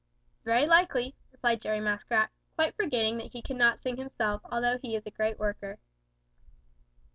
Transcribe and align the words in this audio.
"Very 0.43 0.65
likely," 0.65 1.13
replied 1.31 1.61
Jerry 1.61 1.79
Muskrat, 1.79 2.31
quite 2.55 2.73
forgetting 2.75 3.17
that 3.19 3.33
he 3.33 3.43
cannot 3.43 3.79
sing 3.79 3.97
himself 3.97 4.41
although 4.45 4.79
he 4.79 4.95
is 4.95 5.05
a 5.05 5.11
great 5.11 5.37
worker. 5.37 5.77